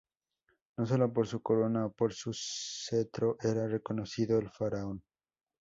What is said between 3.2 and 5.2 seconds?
era reconocido el faraón.